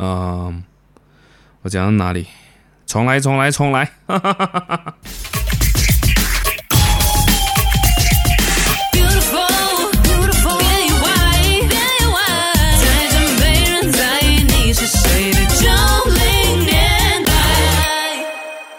[0.00, 0.62] 嗯，
[1.62, 2.28] 我讲到哪里？
[2.86, 3.84] 重来，重来，重来！
[4.06, 4.94] 哈哈哈哈哈。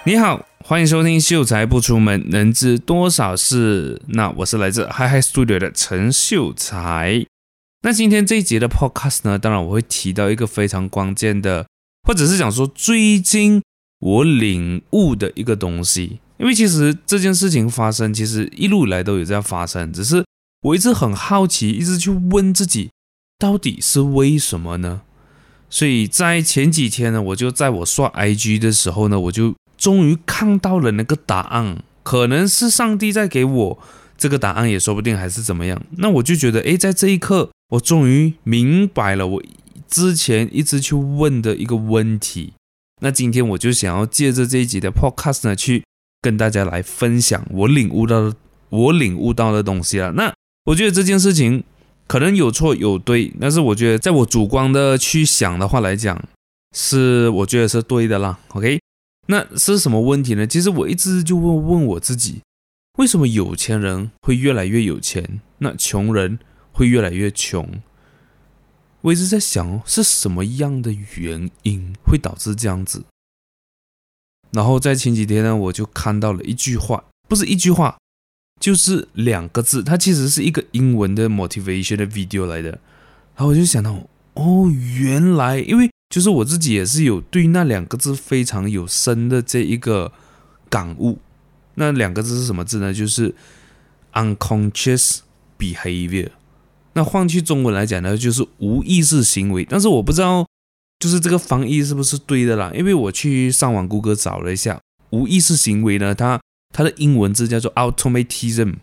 [0.05, 3.95] 你好，欢迎收听《秀才不出门，能知多少事》。
[4.07, 7.25] 那我是来自 Hyhy Studio 的陈秀才。
[7.81, 11.65] 那今天这一节的 Podcast 呢，当然我会提到一个非常关键的，
[12.07, 13.61] 或者是讲说最近
[13.99, 16.19] 我领悟的一个东西。
[16.37, 20.23] 因为其实这件事情发生，其实一路以来都有在发生，只是
[20.61, 22.89] 我一直很好奇，一直去问自己，
[23.37, 25.01] 到底是为什么呢？
[25.69, 29.55] 所以在前几天呢，我就在我刷 IG 的时候呢，我就。
[29.79, 33.79] 终于看到了那个答案，可能是上帝在给我
[34.19, 35.81] 这个答案，也说不定，还是怎么样。
[35.97, 39.43] 那我就觉得，诶，在这一刻，我终于明白了我
[39.87, 42.53] 之前一直去问的一个问题。
[43.01, 45.83] 那今天我就想要借着这一集的 Podcast 呢，去
[46.21, 48.35] 跟大家来分享我领悟到的
[48.69, 50.11] 我领悟到的东西了。
[50.11, 50.33] 那
[50.65, 51.63] 我觉得这件事情
[52.05, 56.21] 可能有错有对，但是我觉得在我主观的去想的话来讲，
[56.75, 58.37] 是我觉得是对的啦。
[58.49, 58.79] OK。
[59.31, 60.47] 那是什么问题呢？
[60.47, 62.41] 其实我一直就问问我自己，
[62.99, 66.37] 为什么有钱人会越来越有钱，那穷人
[66.73, 67.81] 会越来越穷？
[68.99, 73.05] 我一直在想，是什么样的原因会导致这样子？
[74.51, 77.97] 然后在前几天呢，我就看到了一句话，不是一句话，
[78.59, 82.69] 就是两个字，它其实是一个英文的 motivation 的 video 来的。
[82.69, 83.93] 然后我就想到，
[84.33, 85.89] 哦，原来因为。
[86.09, 90.11] 就是我自己也是有对那两个字非常有深的这一个
[90.67, 91.19] 感悟。
[91.79, 92.93] 那两个字是什么字呢？
[92.93, 93.33] 就是
[94.11, 95.19] unconscious
[95.57, 96.29] behavior。
[96.91, 99.63] 那换句中文来讲呢，就是无意识行为。
[99.63, 100.45] 但是我不知道，
[100.99, 102.71] 就是这个翻译是不是对的啦？
[102.75, 106.41] 因为我去上网谷歌找了一下，无意识行为呢，它
[106.75, 108.75] 它的英文字叫做 automatism。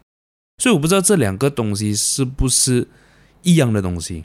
[0.56, 2.88] 所以我不知道这两个东西是不是
[3.42, 4.24] 一样的东西。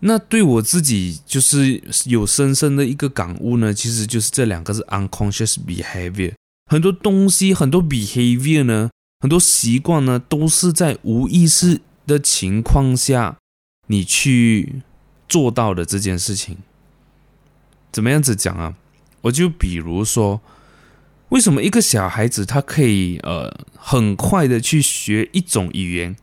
[0.00, 6.32] 那对我自己就是有深深的一个感悟呢，其实就是这两个字 unconscious behavior。
[6.72, 8.88] 很多东西，很多 behavior 呢，
[9.20, 13.36] 很多习惯呢，都是在无意识的情况下
[13.88, 14.80] 你去
[15.28, 16.56] 做到的这件事情。
[17.92, 18.74] 怎么样子讲啊？
[19.20, 20.40] 我就比如说，
[21.28, 26.16] 为什么一个小孩子他可以呃很快的去学一种语言？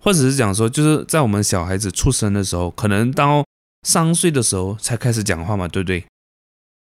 [0.00, 3.44] 或者是讲说，就是在我们小孩子出生的时候，可能到
[3.86, 6.02] 三岁的时候才开始讲话嘛，对不对？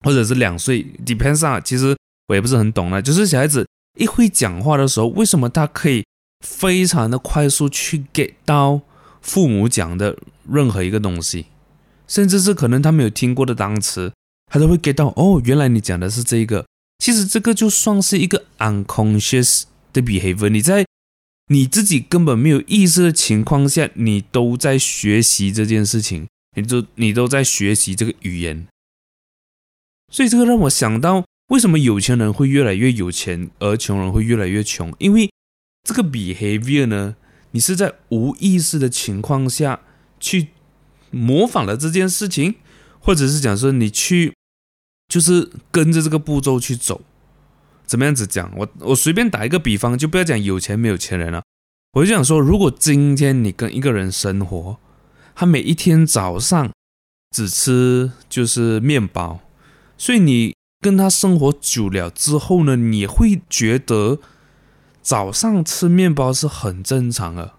[0.02, 1.62] 或者是两岁，depends on。
[1.62, 1.94] 其实
[2.28, 3.00] 我也不是很懂了。
[3.00, 3.66] 就是小孩子
[3.98, 6.04] 一会讲话的时候，为什么他可以
[6.44, 8.80] 非常的快速去 get 到
[9.20, 10.16] 父母讲的
[10.48, 11.46] 任何一个东西，
[12.06, 14.12] 甚至是可能他没有听过的单词，
[14.50, 15.08] 他都会 get 到。
[15.16, 16.66] 哦，原来你讲的是这个。
[16.98, 20.84] 其实这个就算是一个 unconscious 的 behavior，你在。
[21.48, 26.26] 你自己根本没有意识的情况下，你都在学习这件事情，
[26.56, 28.66] 你都你都在学习这个语言，
[30.10, 34.92] 所以这个让我想到，为什么有钱人会越来越有钱，而穷人会越来越穷？
[34.98, 35.30] 因为
[35.84, 37.14] 这个 behavior 呢，
[37.52, 39.80] 你是在无意识的情况下
[40.18, 40.48] 去
[41.10, 42.56] 模仿了这件事情，
[42.98, 44.34] 或者是讲说你去
[45.08, 47.02] 就是跟着这个步骤去走。
[47.86, 48.52] 怎么样子讲？
[48.56, 51.44] 我我随便打一个比方，就不要讲有钱没有钱人了。
[51.92, 54.78] 我就想说，如果今天你跟一个人生活，
[55.36, 56.72] 他每一天早上
[57.30, 59.38] 只吃就是面包，
[59.96, 64.18] 所以你跟他生活久了之后呢，你会觉得
[65.02, 67.54] 早上吃面包是很正常的。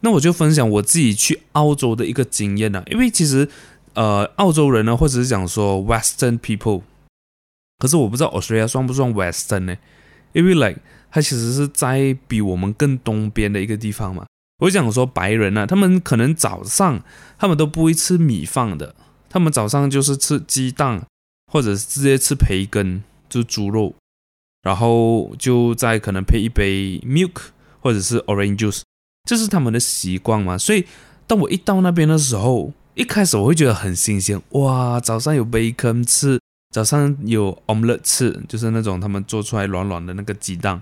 [0.00, 3.48] 那我就分享我自己去澳洲的一个经验了，因为其实
[3.94, 6.82] 呃，澳洲人呢，或者是讲说 Western people。
[7.78, 9.76] 可是我不知道 Australia 算不算 Western 呢？
[10.32, 14.26] 因为 like 它其实是在比我们更东边的一个地方嘛。
[14.60, 17.02] 我想说白人啊，他们可能早上
[17.38, 18.94] 他们都不会吃米饭的，
[19.28, 21.06] 他们早上就是吃鸡蛋，
[21.50, 23.94] 或者是直接吃培根，就是猪肉，
[24.62, 27.50] 然后就再可能配一杯 milk
[27.80, 28.82] 或者是 orange juice，
[29.28, 30.56] 这是他们的习惯嘛。
[30.56, 30.86] 所以
[31.26, 36.40] 当我一到那边的时候，一开始我会觉得很新鲜，哇，早上有 bacon 吃。
[36.72, 40.80] 早上有 omelette 吃，就是那种他们做出来软软的那个鸡蛋，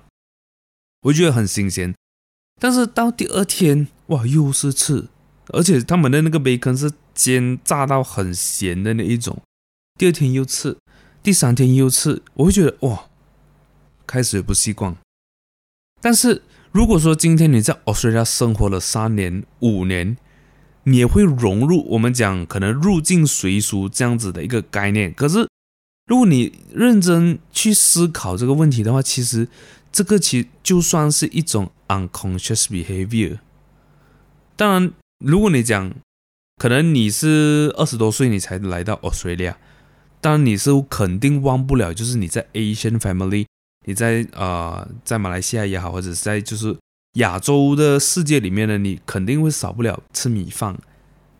[1.00, 1.94] 我觉得很新鲜。
[2.60, 5.08] 但是到第二天，哇，又是吃，
[5.46, 9.40] 而且他们的那个 bacon 是煎炸到很咸的那一种。
[9.98, 10.78] 第二天又吃，
[11.24, 13.06] 第三天又吃，我会觉得哇，
[14.06, 14.96] 开始不习惯。
[16.00, 20.16] 但是如果说今天你在澳大利亚生活了三年、五年，
[20.84, 25.12] 你也会融入我们讲可能入境随俗这样子的一个概念。
[25.12, 25.48] 可是，
[26.06, 29.48] 如果你认真去思考这个问题的话，其实
[29.90, 33.40] 这个其就算是一种 unconscious behavior。
[34.54, 35.92] 当然，如果你讲
[36.56, 39.56] 可能你是二十多岁你才来到 Australia，
[40.20, 43.46] 当然你是肯定忘不了，就是你在 Asian family，
[43.86, 46.76] 你在啊、呃、在马来西亚也好，或者是在就是。
[47.14, 50.76] 亚洲的世界里面呢，你肯定会少不了吃米饭，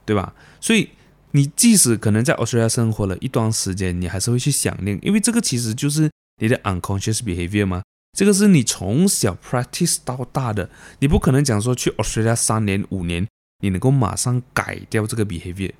[0.04, 0.34] 对吧？
[0.60, 0.88] 所以
[1.32, 6.10] 你即使可能在 Australia 生活了一段时间，你还是会去想念，因为这个其实就是
[6.40, 7.82] 你的 unconscious behavior 嘛。
[8.16, 13.28] 这个是你从小 practice 到大的，你不可能讲说去 Australia 三年五年，
[13.62, 15.74] 你能够马上改掉这个 behavior。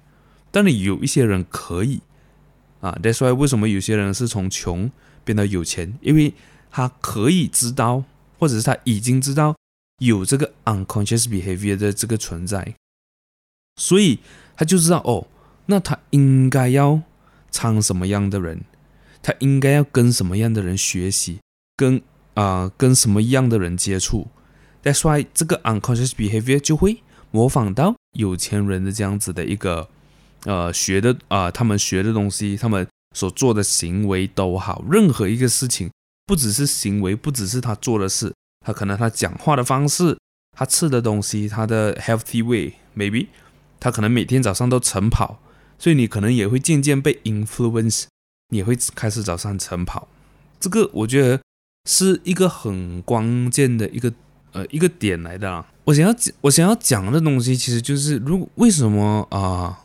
[0.53, 2.03] 但你有一些人可以
[2.81, 4.91] 啊，That's why 为什么有些人是从穷
[5.25, 6.35] 变到有钱，因为
[6.71, 8.05] 他可以知道，
[8.39, 9.55] 或者是他已经知道。
[10.01, 12.77] 有这个 unconscious behavior 的这个存在，
[13.75, 14.21] 所以
[14.57, 15.27] 他就知道哦，
[15.67, 17.03] 那他应该要
[17.51, 18.61] 唱什么样的人，
[19.21, 21.41] 他应该要跟什么样的人学习，
[21.77, 22.01] 跟
[22.35, 24.29] 啊、跟什么样的人接触。
[24.85, 27.03] That's why 这个 unconscious behavior 就会
[27.33, 29.89] 模仿到有钱人的这样子的一个
[30.49, 35.91] 呃学的啊、他们学的东西，他们所做的行为都好，任何一个事情，
[36.25, 38.33] 不只是行为，不只是他做的事。
[38.65, 40.17] 他可能他讲话的方式，
[40.57, 43.27] 他吃的东西，他的 healthy way，maybe，
[43.79, 45.39] 他可能每天早上都晨跑，
[45.79, 48.05] 所以你可能也会渐渐被 influence，
[48.49, 50.09] 你也会开始早上晨跑。
[50.59, 51.41] 这个我觉得
[51.89, 54.13] 是一个很关键的一个
[54.53, 55.67] 呃一个点来的啊。
[55.85, 59.85] 我想要我想要讲的东西，其实就是如果为什么啊、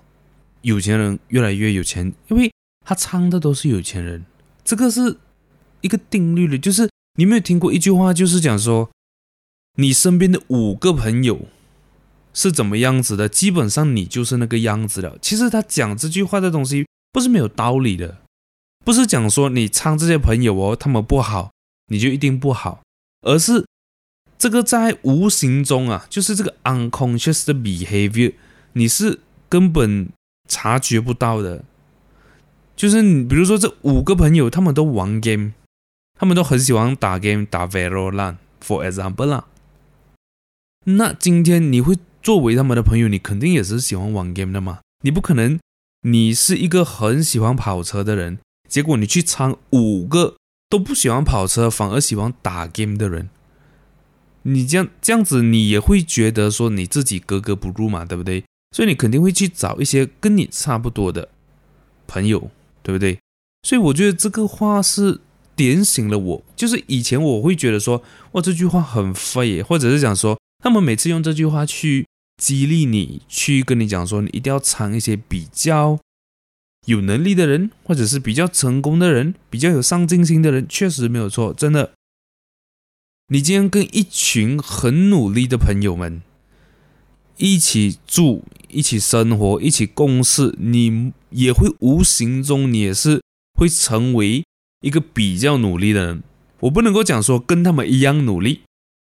[0.63, 2.51] 有钱人越来越有钱，因为
[2.83, 4.25] 他唱的都是有钱人，
[4.65, 5.18] 这个是
[5.80, 6.89] 一个定律的，就是。
[7.15, 8.89] 你没有听过一句话，就是讲说，
[9.75, 11.45] 你身边的五个朋友
[12.33, 15.15] 是怎么样子的，基本上你就是那个样子了。
[15.21, 18.18] 其实他讲这句话的东西不是没有道理的，
[18.83, 21.51] 不是讲说你唱这些朋友哦，他们不好，
[21.89, 22.81] 你就一定不好，
[23.21, 23.63] 而是
[24.39, 28.33] 这个在无形中啊，就是这个 unconscious 的 behavior，
[28.71, 30.10] 你是根本
[30.53, 31.65] 察觉不到的。
[32.75, 35.53] 就是你比如说这五个朋友，他们都玩 game。
[36.19, 39.45] 他们都很喜欢打 game，打 Valorant，for example 啦。
[40.85, 44.79] 那今天你会作为他们的朋友，你肯定也是喜欢玩 game 的嘛？
[45.01, 45.59] 你不可能，
[46.03, 48.38] 你是一个很喜欢跑车的人，
[48.69, 50.35] 结果你去掺五个
[50.69, 53.29] 都不喜欢跑车，反而喜欢打 game 的人，
[54.44, 58.45] 你这样这样子，你也会觉得说你自己格格不入嘛，对不对？
[58.73, 61.29] 所以你肯定会去找一些跟你差不多的
[62.05, 63.17] 朋友，对不对？
[63.61, 65.21] 所以我觉得这个话是。
[65.55, 75.99] 点醒了我，就是以前我会觉得说，哇，这句话很废，或者是讲说，他们每次用这句话去激励你，去跟你讲说，你一定要唱一些比较
[76.87, 81.91] 有能力的人，或者是比较成功的人，比较有上进心的人，确实没有错，真的。
[83.27, 86.23] 你今天跟一群很努力的朋友们
[87.43, 93.21] 一起住、一起生活、一起共事，你也会无形中，你也是
[93.59, 94.45] 会成为。
[94.79, 96.23] 一个比较努力的人，
[96.59, 98.63] 我不能够讲说跟他们一样努力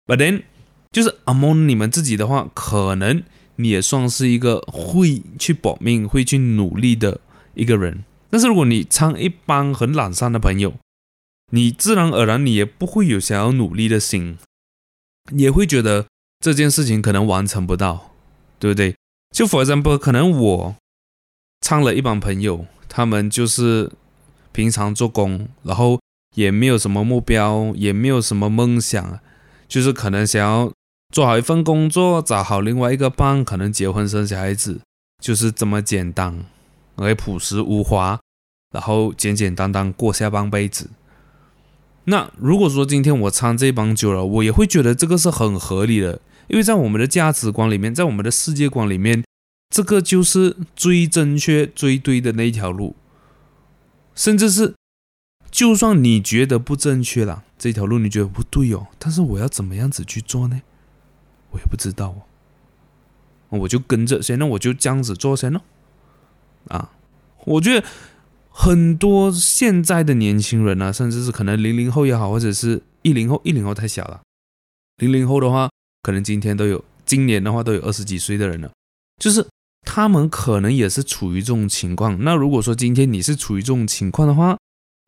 [0.06, 0.44] ，but then
[0.90, 3.22] 就是 among 你们自己的话，可能
[3.58, 7.20] 你也算是一个会去保命、会去努力的
[7.56, 8.06] 一个人。
[8.30, 10.76] 但是如果你唱一帮很懒散的朋友，
[11.52, 14.38] 你自然而然你也不会有想要努力的心，
[15.34, 16.06] 也会觉得
[16.40, 18.15] 这件事情可能完成不到，
[18.66, 18.96] 对不对？
[19.36, 20.76] 就 for example，可能我
[21.62, 23.92] 唱了一帮朋友，他们就是。
[24.56, 26.00] 平常做工，然后
[26.34, 29.20] 也没有什么目标，也没有什么梦想，
[29.68, 30.72] 就是可能想要
[31.14, 34.80] 做好一份工作，找好另外一个伴，可能结婚生小孩子，
[35.22, 36.46] 就是这么简单，
[36.96, 38.18] 而朴实无华，
[38.72, 40.90] 然后简简单单过下半辈子。
[42.06, 49.24] 那如果说今天我唱这帮久了，我也会觉得这个是很合理的，因为在我们的价值观里面，在我们的世界观里面，
[49.70, 52.96] 这个就是最正确、最对的那一条路。
[54.14, 54.76] 甚至是，
[55.52, 60.62] 就算你觉得不正确了，这条路你觉得不对哦，但是我要怎么样子去做呢？
[61.52, 62.10] 我也不知道
[63.50, 65.62] 哦，我就跟着先，那我就这样子做先喽。
[66.68, 66.92] 啊，
[67.46, 67.86] 我觉得
[68.50, 74.22] 很多现在的年轻人啊，甚至是可能零零后也好，或者是一零后，一零后太小了，
[74.98, 75.70] 零零后的话，
[76.06, 78.70] 可能今天都有，今年的话都有二十几岁的人了，
[79.18, 79.44] 就是。
[79.88, 82.18] 他们可能也是处于这种情况。
[82.24, 84.58] 那如果说今天你是处于这种情况的话，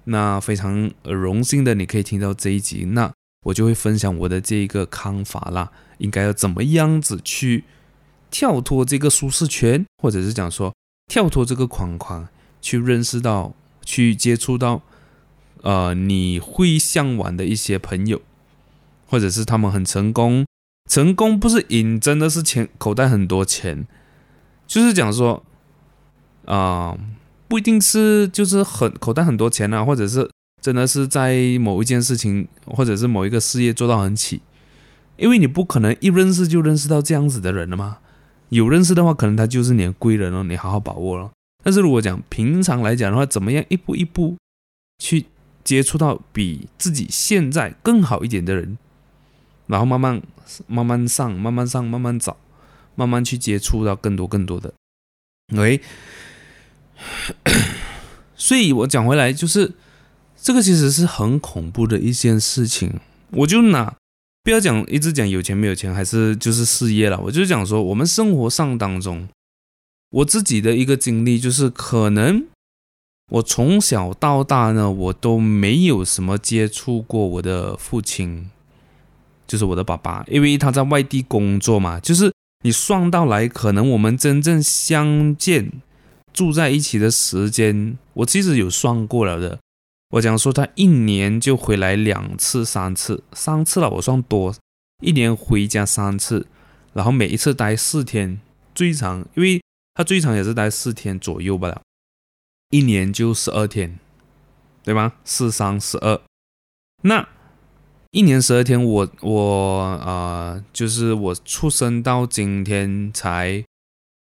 [0.03, 3.11] 那非常荣幸的你可以听到这一集，那
[3.47, 7.63] 我就会分享我的这一个看法啦，应该要怎么样子去
[8.29, 10.71] 跳脱这个舒适圈，或者是讲说
[11.07, 12.29] 跳脱这个框框，
[12.61, 14.83] 去认识到、去接触到，
[15.63, 18.21] 呃，你会向往的一些朋友，
[19.07, 20.45] 或者是他们很成功。
[20.87, 23.85] 成功不是赢，真的是钱，口袋很多钱，
[24.65, 25.43] 就是讲说，
[26.45, 26.97] 啊、
[27.47, 30.29] 不一定是就是很口袋很多钱啊，或者是
[30.61, 34.41] 真的是在某一件事情，或者是某一个事业做到很起，
[35.17, 37.97] 因为你不可能一认识就认识到这样子的人了嘛。
[38.49, 41.29] 有认识的话，可能他就是你的贵人哦，你好好把握了。
[41.63, 44.37] 但是如果讲平常来讲的话，怎么样一步一步
[45.03, 45.25] 去
[45.65, 48.77] 接触到比自己现在更好一点的人？
[49.67, 50.21] 然后慢慢
[50.65, 52.37] 慢慢上，慢慢上，慢慢找，
[52.95, 54.73] 慢慢去接触到更多更多的。
[55.53, 55.81] 喂，
[58.35, 59.73] 所以我讲回来就是，
[60.35, 62.99] 这个其实是很恐怖的一件事情。
[63.31, 63.95] 我就拿
[64.43, 67.19] 不要讲一直讲有钱没有钱，还是就是事业了。
[67.19, 69.27] 我就讲说，我们生活上当中，
[70.09, 72.45] 我自己的一个经历就是，可能
[73.29, 78.49] 我从小到大呢，我都没有什么接触过我的父亲。
[79.47, 81.99] 就是我的爸爸，因为他在外地工作嘛。
[81.99, 82.31] 就是
[82.63, 85.71] 你算到来，可能我们真正相见、
[86.33, 89.57] 住在一起的时间，我其实有算过了的。
[90.11, 94.53] 我讲说他一年就回来两次、三次，三次了，我算多。
[95.03, 96.47] 一年回家三次，
[96.93, 98.39] 然后每一次待四天，
[98.75, 99.61] 最长，因为
[99.93, 101.81] 他最长也是待四天左右吧了。
[102.71, 103.97] 一年就十二天，
[104.83, 105.13] 对吗？
[105.23, 106.19] 四三十二，
[107.03, 107.27] 那。
[108.11, 113.63] 一年十二天我，我我呃，就是我出生到今天才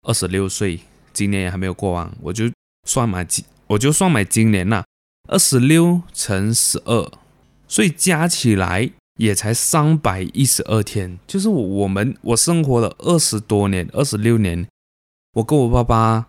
[0.01, 0.79] 二十六岁，
[1.13, 2.51] 今年也还没有过完，我就
[2.87, 4.83] 算买今，我就算买今年呐，
[5.29, 7.11] 二十六乘十二，
[7.67, 14.67] 所以加起来也才三百一十二天，就是我我们我生活了二十多年，二十六年，
[15.33, 16.27] 我跟我爸爸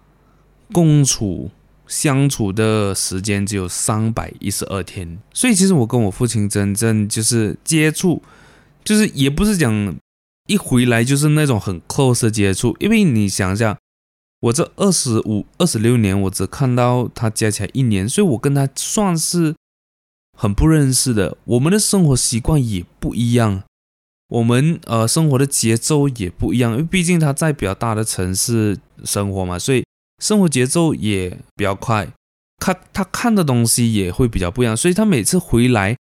[0.72, 1.50] 共处。
[1.86, 8.22] 相处的时间只有三百一十二天，所以其实我跟我父亲真正就是接触，
[8.84, 9.96] 就是也不是讲
[10.48, 13.78] 一回来就是那种很 close 的接触，因为你想一下，
[14.40, 19.54] 我这二十五、二十六年，我只看到他加起来一年，所以我跟他算是
[20.36, 21.36] 很不认识的。
[21.44, 23.62] 我们的生活习惯也不一样，
[24.28, 29.84] 我们呃生活的节奏也不一样，因为毕竟他在比较大的城市生活嘛，所以。
[30.18, 32.10] 生活节奏也比较快，
[32.58, 35.96] 看他看的东西也会比较不一样，所以他每次回来，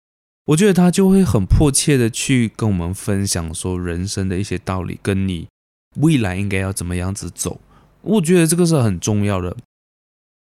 [0.47, 5.49] 我觉得他就会很迫切的去跟我们分享说人生的一些道理，跟你
[5.97, 7.61] 未来应该要怎么样子走，
[8.03, 9.57] 我觉得这个是很重要的。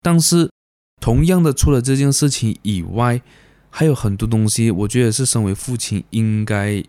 [0.02, 0.50] 但是
[1.00, 3.22] 同样的，除了这件事情以外，
[3.70, 6.84] 还有很多东西，我觉得是身为父亲应该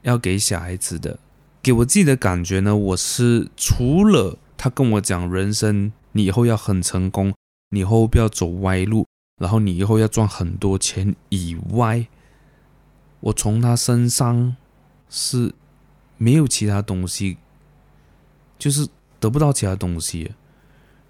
[0.00, 1.18] 要给小孩子的。
[1.62, 4.38] 给我自己的感觉呢，我是除了。
[4.62, 7.32] 他跟我讲，人生你以后要很成功，
[7.70, 9.06] 你以后不要走歪路，
[9.40, 12.06] 然后你以后要赚很多钱以外，
[13.20, 14.54] 我从他身上
[15.08, 15.54] 是
[16.18, 17.38] 没有其他东西，
[18.58, 18.86] 就是
[19.18, 20.32] 得不到其他东西。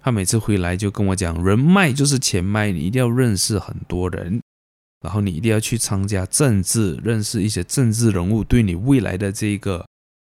[0.01, 4.41] 他每次回来就跟我讲，人脉就是钱脉，你一定要认识很多人，
[5.01, 9.85] 然后你一定要去参加政治，认识一些政治人物，对你未来的这个。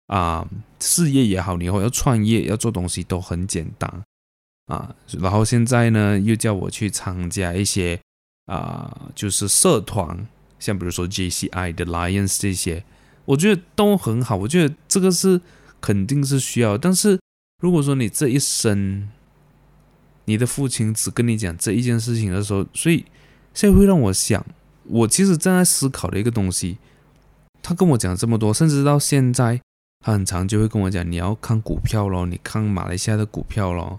[0.08, 0.48] 啊，
[0.80, 3.90] 事业也好，你以后要创业要做东西都很简单
[4.66, 4.94] 啊。
[5.18, 7.98] 然后现在呢，又叫我去参加一些
[8.46, 10.26] 啊，就是社团，
[10.58, 12.84] 像比如说 JCI 的 Lions 这些，
[13.24, 14.36] 我觉得都很好。
[14.36, 15.40] 我觉得这个是
[15.80, 16.76] 肯定是需要。
[16.76, 17.18] 但是
[17.62, 19.08] 如果说你这一生，
[20.26, 23.04] 你的父亲只跟你讲这一件事情的时候，所以
[23.54, 24.44] 现在会让我想，
[24.84, 26.78] 我其实正在思考的一个东西。
[27.62, 29.60] 他跟我讲这么多，甚至到现在。
[30.06, 33.98] 他很常就会跟我讲，你要看股票咯，你看马来西亚的股票咯。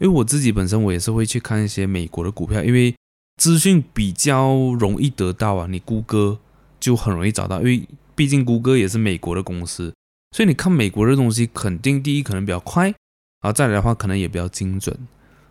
[0.00, 2.92] 因为我自己本身我也是会去看一些美国的股票，因为
[3.40, 6.40] 资讯比较容易得到啊，你谷歌
[6.80, 9.94] 就很容易找到，因为毕竟谷歌也是美国的公司，
[10.32, 12.94] 所以你看美国的东西肯定第一可能比较快，然
[13.42, 14.98] 后再来的话可能也比较精准，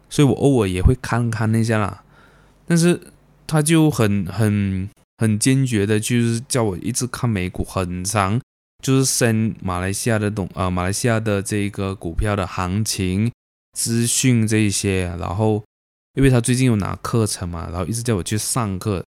[0.10, 2.04] 所以我偶尔也会看看那些啦。
[2.68, 3.00] 但是
[3.48, 8.42] 他就很很很坚决的，就是叫我一直看美股很长。
[8.84, 13.32] 就是升马来西亚的东啊，马来西亚的这个股票的行情
[13.72, 15.64] 资讯这一些，然后
[16.16, 19.06] 因为他最近有拿课程嘛，然后一直叫我去上课，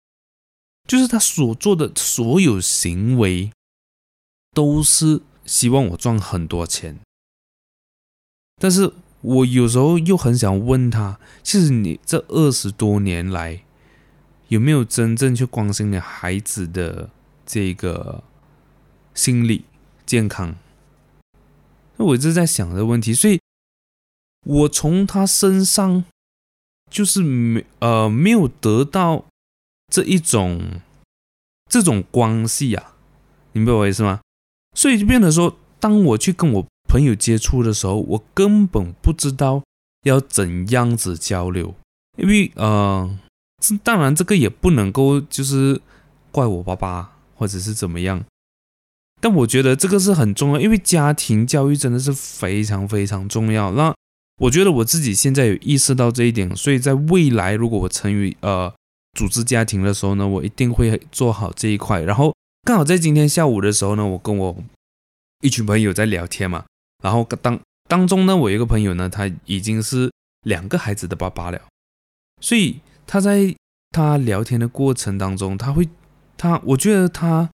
[0.85, 3.49] 就是他所做的所有行为
[4.51, 6.99] 都是希望我赚很多钱，
[8.61, 13.63] 但是我有时候又很想问他，其实你这二十多年来
[14.49, 17.09] 有没有真正去关心你孩子的
[17.45, 18.25] 这个？
[19.13, 19.65] 心理
[20.05, 20.55] 健康，
[21.97, 23.39] 那我一直在想这个问题，所以
[24.45, 26.03] 我从他身上
[26.89, 29.25] 就是没呃没有得到
[29.87, 30.81] 这一种
[31.69, 32.95] 这种关系啊，
[33.53, 34.21] 你明白我意思吗？
[34.75, 39.63] 所以就变得说，当我去跟我朋友接触的时候，我根本不知道
[40.03, 41.75] 要怎样子交流，
[42.17, 43.19] 因为呃，
[43.83, 45.81] 当然这个也不能够就是
[46.31, 48.23] 怪我爸爸或者是怎么样，
[49.21, 53.71] 但我觉得这个是很重要，因为家庭教育真的是非常非常重要。
[53.73, 53.93] 那
[54.39, 58.73] 我觉得我自己现在有意识到这一点，所以在未来如果我成为呃
[59.13, 62.01] 组织家庭的时候呢，我一定会做好这一块。
[62.01, 64.57] 然后刚好在今天下午的时候呢，我跟我
[65.41, 66.65] 一群朋友在聊天嘛。
[67.03, 70.11] 然后当当中呢，我一个朋友呢，他已经是
[70.43, 71.61] 两个孩子的爸爸了，
[72.39, 73.55] 所以他在
[73.91, 75.87] 他聊天的过程当中，他会
[76.37, 77.49] 他我觉得他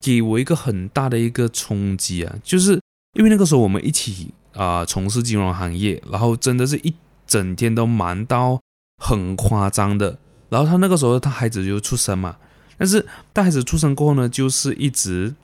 [0.00, 2.80] 给我一个很大的一个冲击啊，就是
[3.14, 6.94] 因为那个时候我们一起啊、从事金融行业，然后真的是一
[7.26, 8.60] 整天都忙到
[9.02, 12.36] 很夸张的，然后他那个时候他孩子就出生嘛，
[12.78, 15.34] 但是带孩子出生过后呢，就是一直。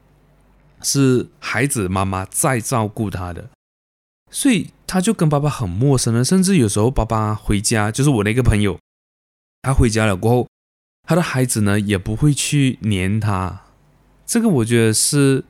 [0.85, 3.50] 是孩子妈妈在照顾他的，
[4.32, 6.25] 所以他就跟爸爸很陌生了。
[6.25, 8.76] 甚至有时候爸爸回家，就是我那个朋友，
[9.62, 10.49] 他回家了过后，
[11.06, 13.61] 他的孩子呢也不会去黏他。
[14.32, 15.44] 这个我觉得是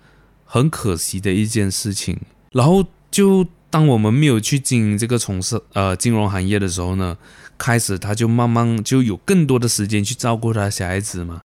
[0.45, 2.19] 很可惜的一件事情。
[2.51, 7.17] 然后就当我们没有去经营这个从事呃金融行业的时候呢，
[7.57, 11.43] 开始他就慢慢就有更多的时间去照顾他小孩子嘛。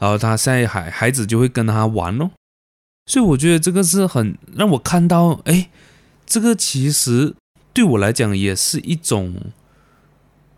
[0.00, 2.32] 然后他现在孩孩子就会跟他玩咯。
[3.06, 5.70] 所以我觉得这个是很让我看到，哎，
[6.26, 7.36] 这个其实
[7.72, 9.52] 对我来讲也是一种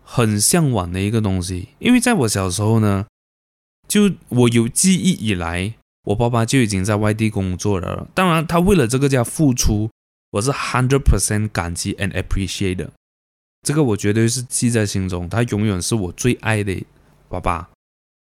[0.03, 1.67] 很向往的一个东西。
[1.77, 3.05] 因为在我小时候呢，
[3.87, 8.07] 就我有记忆以来，我爸爸就已经在外地工作了。
[8.13, 9.89] 当然，他为了这个家付出，
[10.31, 12.91] 我是 hundred percent 感激 and appreciate 的。
[13.61, 16.85] 这个我绝对是记在心中，他永远是我最爱的
[17.29, 17.69] 爸爸。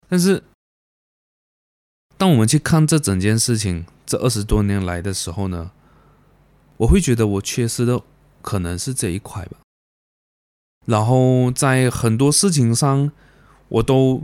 [0.08, 0.44] 但是，
[2.18, 5.72] 当我们去看这整件事情，这二十多年来的时候呢，
[6.77, 8.01] 我会觉得我缺失的
[8.42, 9.57] 可能是这一块吧。
[10.85, 13.11] 然后在很多事情上，
[13.68, 14.24] 我都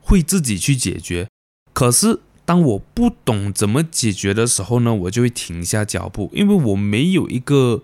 [0.00, 1.28] 会自己去解决。
[1.74, 2.20] 可是
[2.52, 7.82] 当我不懂怎么解决的时候呢，我就会停下脚步，因为我没有一个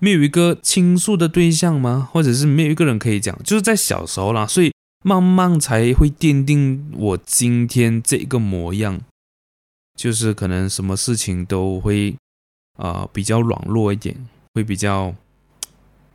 [0.00, 2.08] 没有一个倾诉的对象吗？
[2.10, 3.38] 或者是没有一个人可以讲？
[3.44, 4.72] 就是在小时候啦，所以
[5.04, 9.02] 慢慢才会奠定我今天这个模样。
[9.98, 12.16] 就是可能什么事情都会
[12.78, 14.16] 啊、比较软弱一点，
[14.54, 15.14] 会比较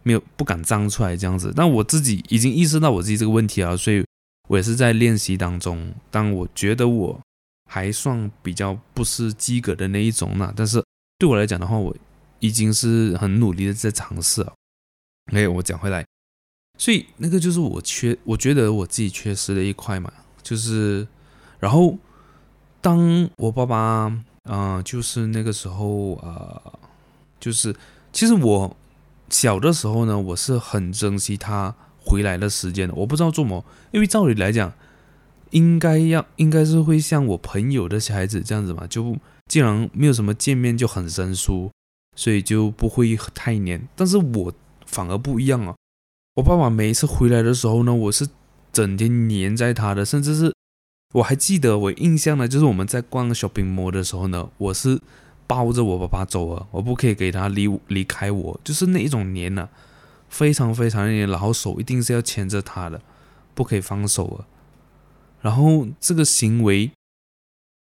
[0.01, 1.53] 没有不敢张出来这样子。
[1.55, 4.03] 但我自己已经意识到我自己这个问题了，所以
[4.47, 5.93] 我也是在练习当中。
[6.09, 7.19] 当我觉得我
[7.69, 10.83] 还算比较不是及格的那一种呢，但是
[11.19, 11.95] 对我来讲的话，我
[12.39, 14.51] 已经是很努力的在尝试了。
[15.27, 16.03] 哎，我讲回来，
[16.79, 21.07] 所以那个就是我缺，我觉得我自己缺失的一块嘛，就是
[21.59, 21.95] 然后。
[22.81, 26.79] 当我爸爸啊、呃，就是那个时候、呃，
[27.37, 27.75] 就是
[28.13, 28.77] 其实我
[29.29, 32.95] 小的时候呢，我是很珍惜他回来的时间的。
[32.95, 34.71] 我不知道做么，因为照理来讲，
[35.51, 39.15] 应该要应该是会像我朋友的小孩子这样子嘛，就
[39.47, 41.71] 既然没有什么见面就很生疏，
[42.15, 43.81] 所以就不会太黏。
[43.95, 44.53] 但是我
[44.85, 45.75] 反而不一样啊，
[46.35, 48.27] 我爸爸每一次回来的时候呢，我是
[48.71, 50.53] 整天黏在他的，甚至是。
[51.15, 55.01] 我还记得，我印象呢，就是我们在逛 shopping mall 的时候呢，我是
[55.47, 59.67] 抱着我爸爸走啊，我不可以给他离离开我，就是那一种黏啊，
[60.29, 63.01] 非常非常黏，然后手一定是要牵着他的，
[63.55, 64.45] 不可以放手啊。
[65.41, 66.91] 然后这个行为，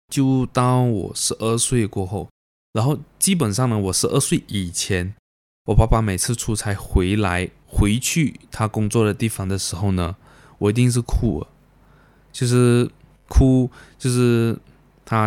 [0.07, 2.29] 就到我十二岁过后，
[2.73, 5.15] 然后基本上呢，我十二岁以前，
[5.65, 10.15] 我爸爸每次出差回来回去他工作的地方的时候呢，
[10.57, 11.45] 我一定是哭，
[12.31, 12.89] 就是。
[13.31, 14.57] 哭就是
[15.05, 15.25] 他，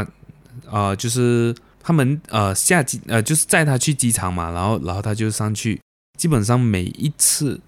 [0.67, 5.81] 啊、呃，就是他们呃下机呃就是载他去机场嘛，然后然后他就上去，
[6.19, 7.61] 基本上每一次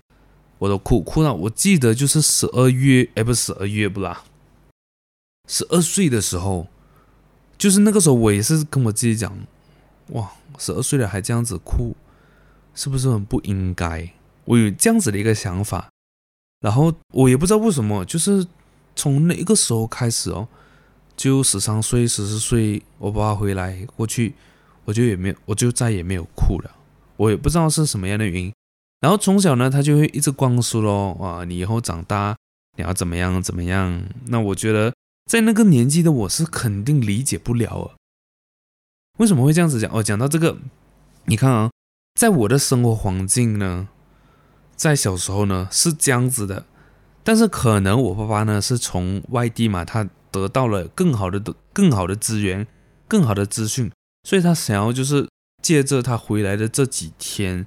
[0.58, 4.24] 我都哭哭到我记得就是十二月哎不是十二月不啦，
[5.48, 6.66] 十二岁的时候，
[7.58, 9.36] 就是那个时候我也是跟我自己讲，
[10.08, 11.94] 哇十二岁了还这样子哭，
[12.74, 14.10] 是不是很不应该？
[14.44, 15.88] 我有这样子的一个想法，
[16.60, 18.46] 然后我也不知道为什么就是。
[18.96, 20.46] 从那个时候开始哦，
[21.16, 24.36] 就十三岁、十四岁，我爸爸回来过去，
[24.84, 26.70] 我就也没有，我就再也没有哭了。
[27.16, 28.52] 我也不知道是什么样的原因。
[29.00, 32.36] 然后从小呢，他就会一直灌输咯，啊，你以后长大
[32.76, 34.00] 你要怎么样怎么样。
[34.26, 34.94] 那我觉得
[35.26, 37.94] 在那个年纪的我是肯定理解不了啊。
[39.18, 39.90] 为什么会这样子讲？
[39.92, 40.58] 哦，讲到这个，
[41.26, 41.70] 你看啊，
[42.18, 43.88] 在我的生活环境呢，
[44.76, 46.66] 在小时候呢是这样子的，
[47.22, 51.40] 但是可能我爸爸呢是从外地嘛，他得到了更好的、
[51.72, 52.66] 更好的资源、
[53.06, 53.90] 更好的资讯，
[54.24, 55.28] 所以他想要就是
[55.62, 57.66] 借着他回来的这几天，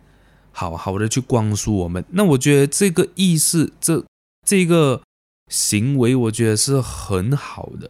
[0.52, 2.04] 好好的去光复我们。
[2.10, 4.04] 那我觉得这个意识，这
[4.46, 5.02] 这个
[5.48, 7.90] 行为，我觉得是很好的，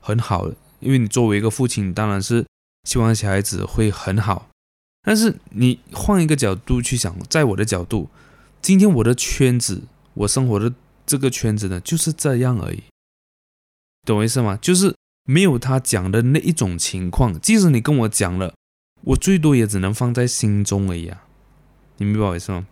[0.00, 2.46] 很好的，因为你作为一个父亲，当然是
[2.84, 4.48] 希望小孩子会很好。
[5.02, 8.08] 但是你换一个角度去想，在我的角度，
[8.60, 9.82] 今天我的圈子，
[10.14, 10.74] 我生活的
[11.06, 12.82] 这个圈子呢，就是这样而已，
[14.04, 14.58] 懂我意思吗？
[14.60, 17.40] 就是没有他讲的那一种情况。
[17.40, 18.54] 即使你跟我讲了，
[19.02, 21.22] 我最多也只能放在心中而已啊，
[21.98, 22.66] 你明白我意思吗？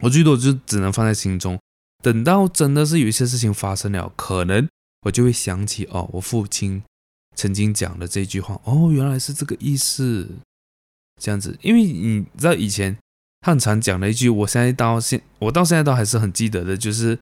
[0.00, 1.58] 我最多就只能放在心中，
[2.02, 4.68] 等到真的是有一些事情发生了，可能
[5.02, 6.82] 我就会想起哦，我父亲
[7.34, 10.28] 曾经讲的这句话，哦，原来是这个意思。
[11.18, 12.94] 这样子，因为你知道以前
[13.40, 17.18] 他很常讲的一句，我现在到现我到现在都还是很记得的，就是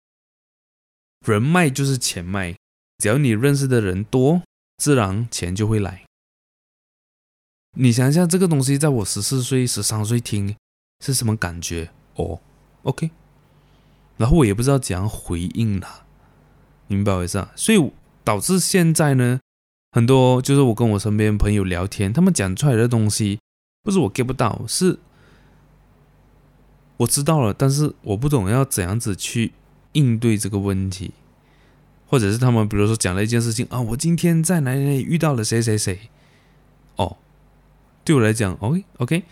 [1.24, 2.56] 人脉就是钱脉，
[2.98, 4.42] 只要你认识的人多，
[4.78, 6.02] 自然钱就会来。
[7.78, 10.56] 你想一下这个东西，在我十四岁、十三岁听
[10.98, 11.92] 是什么感觉？
[12.16, 12.40] 哦
[12.82, 13.12] ，OK，
[14.16, 15.88] 然后我也不知道怎样回应他，
[16.86, 17.50] 明白我意思啊？
[17.56, 19.40] 所以导致现在呢，
[19.92, 23.38] 很多就是我跟我身边朋友聊天，他们讲出来的东西。
[23.82, 24.98] 不是我 get 不到，是
[26.96, 29.52] 我知道了，但是我不懂要怎样子去
[29.92, 31.12] 应对这个问题，
[32.06, 36.08] 或者是他们比如说讲了一件事情啊，我今天在哪里哪里遇到了谁谁谁，
[36.96, 37.18] 哦，
[38.04, 39.24] 对我来讲，OK OK，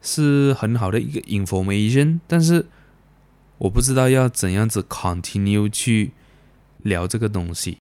[0.00, 2.66] 是很好的一个 information，但是
[3.60, 6.12] 我不知道要怎样子 continue 去
[6.82, 7.78] 聊这个东西，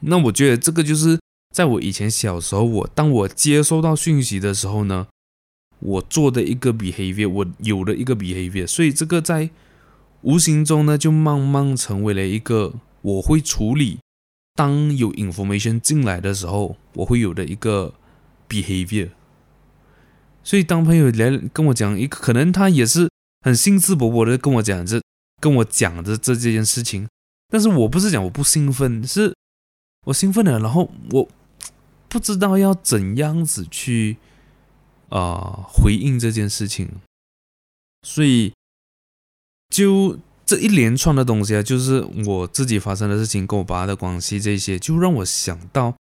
[0.00, 1.18] 那我觉得这个就是。
[1.52, 5.08] 在我以前小时候，我当我接收到讯息的时候呢，
[5.80, 9.50] 我做的一个 behavior，我有了一个 behavior，所以这个在
[10.22, 13.98] 无形中呢，就慢慢成为了一个我会处理。
[14.54, 17.94] 当有 information 进来的时候，我会有的一个
[18.48, 19.08] behavior。
[20.44, 25.02] 所以当朋友来跟我讲一个，可能他也是很兴致勃勃的跟我讲这，
[25.40, 27.08] 跟我讲的这这件事情，
[27.48, 29.34] 但是我不是讲我不兴奋，是
[30.06, 31.28] 我兴奋了，然后我。
[32.10, 34.16] 不知道要怎样子去
[35.10, 36.90] 啊、回应这件事情，
[38.02, 38.52] 所以
[39.68, 45.94] 就这一连串的东西啊，就是我自己发生的事情跟我爸的关系这些，就让我想到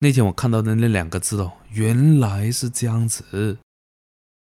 [0.00, 3.56] 那天我看到的那两个字哦，原来是这样子，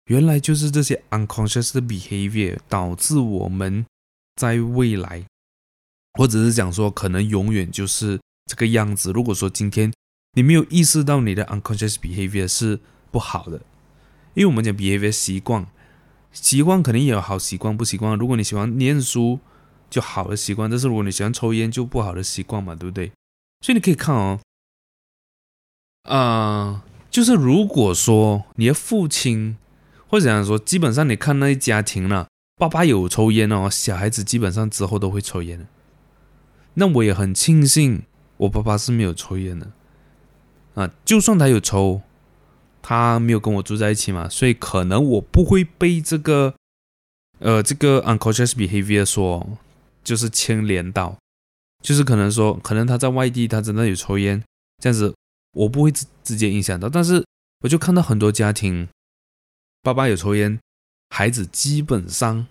[0.05, 3.85] 原来就是这些 unconscious 的 behavior 导致我们
[4.35, 5.25] 在未来，
[6.13, 9.11] 或者是讲说可能永远就是这个样子。
[9.11, 9.93] 如果说今天。
[10.37, 12.77] 你没有意识到你的 unconscious behavior 是
[13.09, 13.61] 不好的，
[14.33, 15.65] 因为我们讲 behavior 习惯，
[16.33, 18.17] 习惯肯定也有好习惯、不习惯。
[18.17, 19.39] 如果你喜欢念书，
[19.89, 23.13] 就好的习惯；但是如果你喜欢抽烟，就不好的习惯嘛，对不对？
[23.61, 24.41] 所以你可以看哦，
[26.03, 29.55] 啊、就是如果说你的父亲，
[30.07, 35.67] 或者讲说，基本上你看那些家庭呢，爸爸有抽烟哦，小孩子基本上之后都会抽烟。
[36.75, 38.03] 那我也很庆幸，
[38.37, 39.71] 我爸爸是没有抽烟的。
[40.75, 42.01] 啊，就算他有抽，
[42.81, 46.53] 他没有跟我住在一起嘛，所以可能我不会被这个，
[47.39, 49.57] 呃，这个 unconscious behavior 说
[50.03, 51.17] 就是牵连到，
[51.81, 54.43] 就是可能说，可能他在外地，他真的有抽烟，
[54.83, 55.15] 这样子
[55.53, 57.25] 我不会直直接影响到，但是
[57.61, 58.87] 我就看到很多家庭，
[59.85, 60.59] 爸爸有抽烟，
[61.11, 62.47] 孩子基本上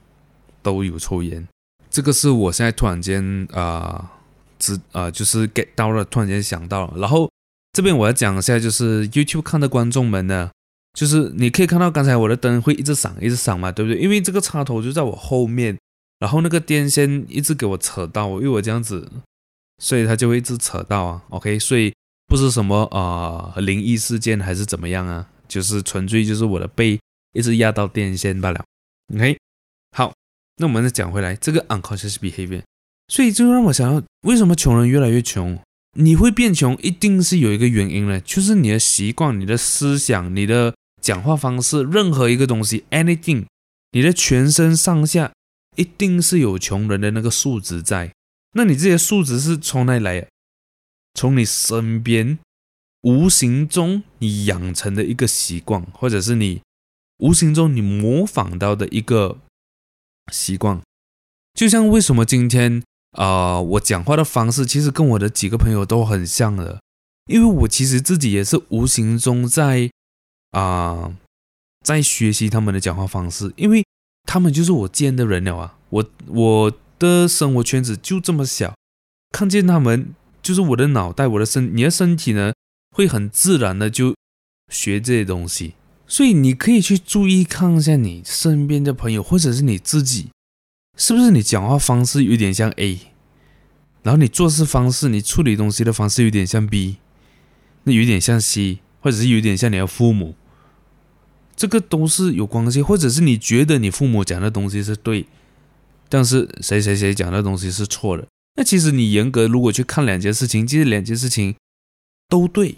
[0.63, 1.49] 都有抽烟，
[1.91, 4.13] 这个是我现在突然间啊，
[4.57, 7.29] 知、呃、啊、就是 get 到了，突然间想到了，然后。
[7.77, 10.49] 这边我要讲一下，就是 YouTube 看的观众们呢，
[10.97, 14.01] 就是你可以看到刚才我的灯会一直闪，一直闪嘛，对不对？
[14.01, 15.77] 因为这个插头就在我后面，
[16.21, 19.11] 然后那个电线一直给我扯到，因为我这样子，
[19.83, 21.23] 所以它就会一直扯到啊。
[21.31, 21.93] OK，所以
[22.29, 26.97] 不是什么啊、灵异事件还是怎么样啊，就是纯粹就是我的背
[27.35, 28.65] 一直压到电线罢了。
[29.15, 29.39] OK，
[29.95, 30.15] 好，
[30.57, 32.63] 那我们再讲回来这个 unconscious behavior，
[33.09, 35.61] 所以就让我想到，为什么穷人越来越穷？
[35.97, 43.45] 你会变穷，一定是有一个原因呢，就是你的习惯、你的思想、你的讲话方式，任何一个东西，anything，
[43.93, 45.33] 你的全身上下
[45.77, 48.13] 一定是有穷人的那个素质在。
[48.55, 50.27] 那你这些素质是从哪里来？
[51.15, 52.41] 从你身边
[53.03, 56.61] 无形中你养成的一个习惯，或者是你
[57.19, 59.39] 无形中你模仿到的一个
[60.33, 60.81] 习惯。
[61.55, 62.83] 就像为什么今天？
[63.17, 66.81] 啊、我讲话的方式其实跟我的几个朋友都很像的，
[67.27, 69.89] 因为我其实自己也是无形中在
[70.51, 71.17] 啊、
[71.85, 73.87] 在学习他们的讲话方式，因为
[74.25, 75.79] 他们就是我见的人了啊。
[75.91, 78.75] 我我的生活圈子就这么小，
[79.31, 82.53] 看见他们就是我的脑袋，我的身，你的身体呢，
[82.91, 84.17] 会很自然的就
[84.73, 85.75] 学这些东西。
[86.07, 90.29] 所以你可以去注意看一下你身边的朋友，或者是你自己，
[90.97, 93.01] 是不是你讲话方式有点像 A，
[94.03, 96.97] 然后你做事方式、你处理东西的方式有点像 B，
[97.85, 100.35] 那有点像 C，或者是有点像你的父母。
[101.57, 105.25] 这个都是有关系，或者是你觉得你父母讲的东西是对，
[106.09, 108.27] 但是谁谁谁讲的东西是错的。
[108.57, 111.55] 那其实你严格如果去看两件事情，其实两件事情
[112.29, 112.77] 都对，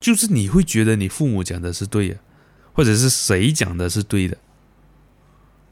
[0.00, 2.18] 就是你会觉得你父母讲的是对的，
[2.76, 4.36] 或者是谁讲的是对的，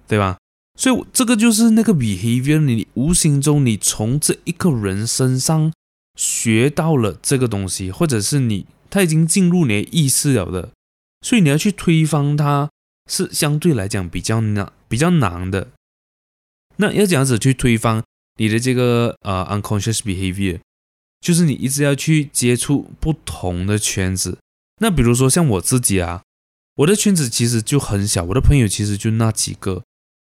[0.09, 0.39] 对吧？
[0.81, 5.71] 所以这个就是那个 behavior，你无形中你从这一个人身上
[6.19, 10.71] 学到了这个东西，或者是你他已经进入你的意识了的。
[11.21, 12.71] 所以你要去推翻它，
[13.09, 15.69] 是相对来讲比较难、比较难的。
[16.79, 18.03] 那要这样子去推翻
[18.37, 20.59] 你的这个呃 unconscious behavior，
[21.21, 24.39] 就是你一直要去接触不同的圈子。
[24.81, 26.24] 那比如说像我自己啊，
[26.77, 29.83] 我的圈子其实就很小，我的朋友其实就那几个。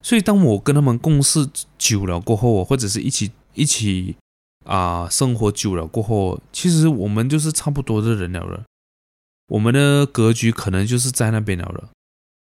[0.03, 4.17] 所以当我跟他们共事久了过后，或者是一起一起
[4.65, 8.63] 啊、生活久了过后，其实我们就是差不多的人了了。
[9.47, 11.89] 我们的格局可能就是在那边了，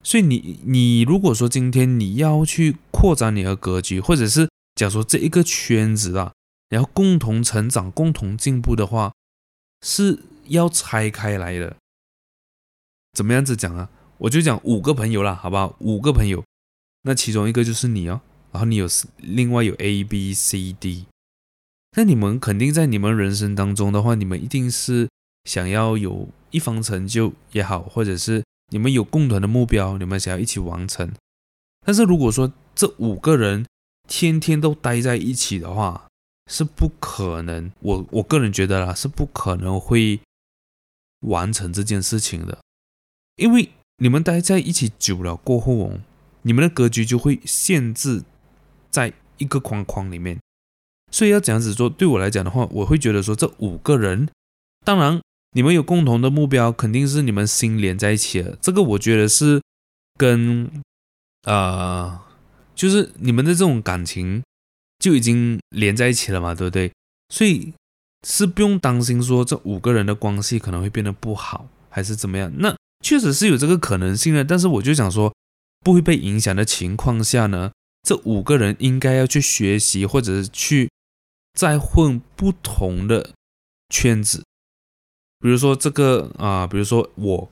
[0.03, 6.33] 所以你你如果说今天你要去扩展你的格局，或者是假如说这一个圈子啊，
[6.69, 9.13] 然后共同成长、共同进步的话，
[9.83, 11.75] 是要拆开来的。
[13.13, 13.89] 怎么样子讲啊？
[14.17, 15.75] 我就讲五个朋友啦，好不好？
[15.79, 16.43] 五个朋友，
[17.03, 21.05] 那其中一个就是你哦，然后你有另外有 A、B、C、D，
[21.95, 25.07] 那你们肯定在你们人生当中的话，你们一定是。
[25.45, 31.09] 想要有一方成就也好，或者是你们有共同的目标，你们想要一起完成。
[31.85, 33.65] 但是如果说这五个人
[34.09, 36.05] 天天都待在一起的话，
[36.51, 37.71] 是不可能。
[37.79, 40.19] 我我个人觉得啦，是不可能会
[41.21, 42.59] 完成这件事情的。
[43.37, 45.99] 因为你们待在一起久了过后哦，
[46.41, 48.23] 你们的格局就会限制
[48.91, 50.37] 在一个框框里面。
[51.11, 54.27] 所以要这样子做，对我来讲的话，我会觉得说这五个人，
[54.83, 55.21] 当然。
[55.53, 58.55] 你们有共同的目标，肯定是你们心连在一起了。
[58.61, 59.59] 这个我觉得是
[60.15, 60.69] 跟
[61.43, 62.19] 呃，
[62.75, 64.43] 就是你们的这种感情
[64.99, 66.91] 就已经连在一起了嘛，对不对？
[67.29, 67.73] 所以
[68.27, 72.51] 是不用担心说这五个人的关系可能会变得不好，还是怎么样。
[72.57, 75.33] 那确实是有这个可能性的，但是我就想说，
[75.81, 77.71] 不会被影响的情况下呢，
[78.03, 80.89] 这五个人应该要去学习，或者是去
[81.53, 83.31] 再混不同的
[83.89, 84.43] 圈子。
[85.39, 87.51] 比如说这个啊、比如说我，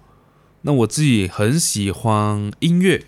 [0.62, 3.05] 那我自己很喜欢音乐，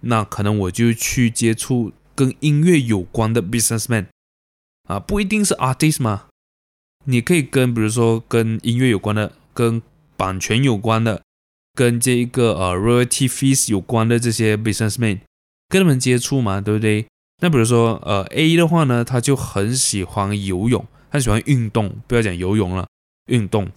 [0.00, 4.06] 那可能我就去接触跟音乐有关的 businessman
[4.88, 6.26] 啊，不一定是 artist 嘛，
[7.04, 9.80] 你可以跟比如说跟音乐有关的、跟
[10.16, 11.22] 版权有关的、
[11.74, 15.20] 跟这一个呃 royalty fees 有关的这些 businessman，
[15.68, 17.06] 跟他们接触嘛，对不对？
[17.42, 22.86] 那比如说呃 A 的话呢，他就很喜欢游泳，他喜欢运动，不要讲游泳了，
[23.26, 23.68] 运动。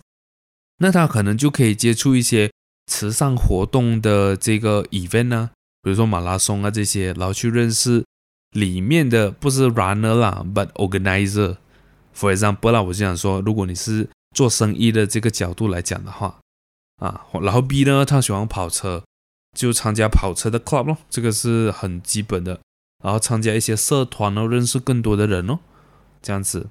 [0.77, 2.51] 那他可能就可以接触一些
[2.85, 5.49] 慈善活动的这个 event 呢，
[5.81, 8.05] 比如说马拉松啊这些，然后去认识
[8.51, 11.57] 里面的不是 runner 啦，but organizer。
[12.15, 16.39] For example 啦，我就想说，如果你是做生意的这个角度来讲的话，
[16.97, 19.03] 啊，然后 B 呢，他喜欢跑车，
[19.55, 22.59] 就参加跑车的 club 咯，这个是很基本的。
[23.03, 25.59] 然后参加一些社团哦，认识更多的人哦，
[26.21, 26.67] 这样子。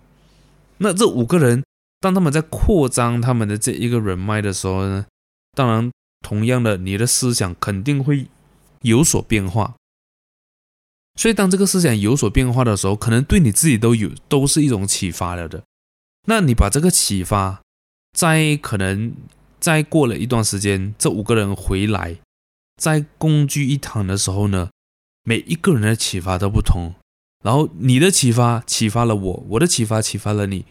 [0.79, 1.62] 那这五个人。
[1.99, 5.07] 当他们在扩张他们的这一个人脉的时候呢，
[5.57, 8.27] 当然，同样的，你的思想肯定会
[8.83, 9.75] 有所变化。
[11.19, 15.65] 所以，当这个思想有所变化的时候，可能对你自己都有都是一种启发了的。
[16.27, 17.62] 那你把这个启发，
[18.12, 19.15] 在可能
[19.66, 22.18] 再过了一段时间，这五个人回来，
[22.81, 24.70] 在共聚一堂的时候呢，
[25.24, 26.94] 每一个人的启发都不同。
[27.42, 30.64] 然后，你的启发启发了我，我的启发启发了你。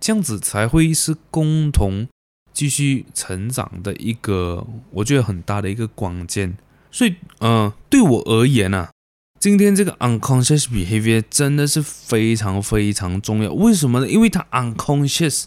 [0.00, 2.08] 这样子才会是共同
[2.54, 6.56] 继续成长的一个，我觉得很大的一个关键。
[6.90, 8.90] 所以，嗯、呃，对我而言呢、啊，
[9.38, 13.52] 今天这个 unconscious behavior 真的是非常非常重要。
[13.52, 14.08] 为什么呢？
[14.08, 15.44] 因为它 unconscious，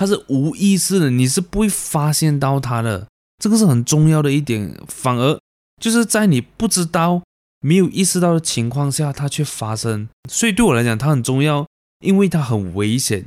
[0.00, 3.06] 它是无意识的，你是不会发现到它的。
[3.36, 4.74] 这个是很重要的一点。
[4.88, 5.38] 反而
[5.78, 7.22] 就是在你不知道、
[7.60, 10.08] 没有意识到的情况下，它却发生。
[10.26, 11.66] 所以对我来讲，它很重要，
[12.02, 13.26] 因为它很危险。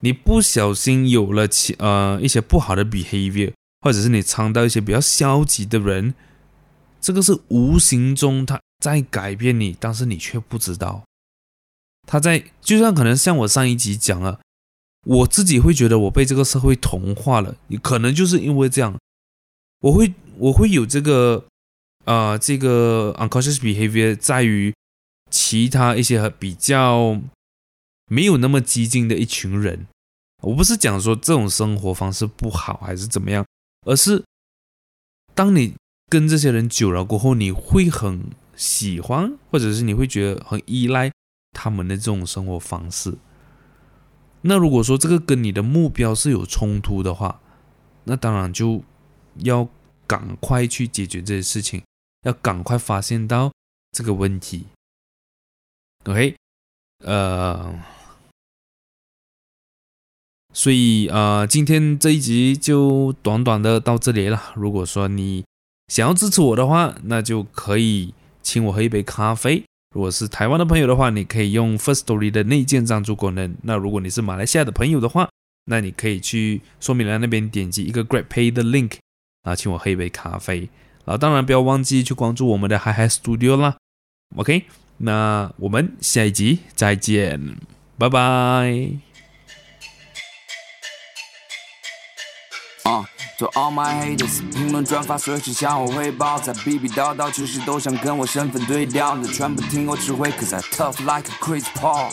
[0.00, 3.52] 你不小心有了其呃一些不好的 behavior，
[3.82, 6.14] 或者是你尝到一些比较消极的人，
[6.98, 11.04] 这个是无形中他在改变你，但是你却不知道。
[12.06, 14.40] 他在，就像可能像我上一集讲了，
[15.06, 18.98] 我自己会觉得我被这个社会同化了，可能就是因为这样，
[19.80, 21.44] 我会我会有这个
[22.04, 24.74] 啊、呃，这个 unconscious behavior 在于
[25.30, 27.20] 其他一些比较
[28.08, 29.86] 没有那么激进的一群人。
[30.42, 33.46] 我不是讲说这种生活方式不好还是怎么样，
[33.86, 34.22] 而是
[35.34, 35.74] 当你
[36.08, 41.12] 跟这些人久了过后，你会很喜欢，或者是你会觉得很依赖。
[41.58, 43.16] 他们的这种生活方式，
[44.46, 47.40] 那如果说这个跟你的目标是有冲突的话，
[48.04, 48.82] 那当然就
[49.36, 49.68] 要
[50.06, 51.82] 赶快去解决这些事情，
[52.22, 53.52] 要赶快发现到
[53.92, 54.66] 这个问题。
[56.04, 56.36] OK，
[57.04, 57.78] 呃，
[60.52, 64.52] 所以呃，今天这一集就短短的到这里了。
[64.54, 65.44] 如果说你
[65.88, 69.64] 想要支持我的话，那就可以请我喝一杯咖啡。
[69.96, 73.56] 如果是台湾的朋友的话，你可以用 First Story 的内建赞助功能。
[73.62, 75.26] 那如果你是马来西亚的朋友的话，
[75.64, 78.96] 那你可以去说明栏那边点击一个 Great Pay 的 link，
[79.44, 80.68] 啊，请我喝一杯咖啡。
[81.06, 83.78] 啊，当然不要忘记去关注我们的 Hi Hi Studio 啦。
[84.36, 84.64] OK，
[84.98, 87.56] 那我们下一集再见，
[87.96, 89.05] 拜拜。
[92.86, 93.04] Uh.
[93.38, 102.12] To all my haters，评论转发随时向我汇报，在逼逼叨叨，其实都想跟我身份对调你，全部听我指挥，Cause I tough like a Chris Paul。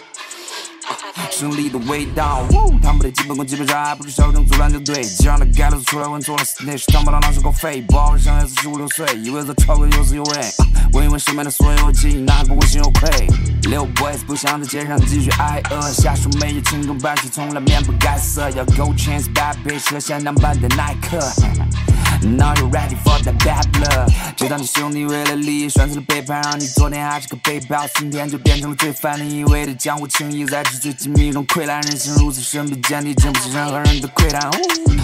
[1.31, 2.43] 胜利的味道，
[2.81, 5.03] 他们的基本功基本上还不如小众组篮球队。
[5.03, 7.81] 既然的盖都出来问错了，Snitch，当不到那是个废。
[7.81, 10.41] 不好像孩子十五六岁，以为这超哥有滋有味。
[10.93, 13.09] 问一问身边的所有亲，哪个问心有愧
[13.63, 18.49] lil boys 不想在街上继续挨饿，下属每日勤工办事，从来面不改色。
[18.51, 21.19] 要 Gold chains bad bitch 和限量版的耐克。
[22.21, 24.09] Now you ready for the bad blood？
[24.37, 29.19] 知道你兄弟为了利益选择了背叛，让你昨天还是个背包，今天就变成了罪犯。
[29.19, 34.41] 你以为的江湖情谊，在纸醉金迷中溃烂，人性如此神秘坚定，经不起任何人的窥探。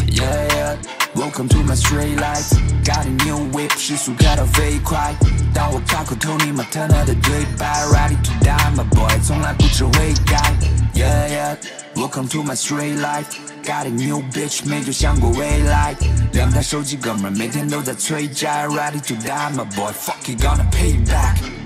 [0.07, 5.13] Yeah yeah，Welcome to my straight life，Got a new whip，时速开到飞快。
[5.53, 10.51] 当我开口偷你妈 Turner 的对白，Ready to die，my boy，从来不吃悔改。
[10.95, 13.25] Yeah yeah，Welcome to my straight life。
[13.63, 15.93] Got a new bitch，没就想过未来。
[16.33, 18.65] 两台手机，哥们每天都在催债。
[18.65, 21.58] Ready to die，my boy，fuck you gonna pay back。